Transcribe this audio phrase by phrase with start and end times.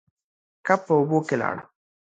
[0.65, 1.55] کب په اوبو کې لاړ.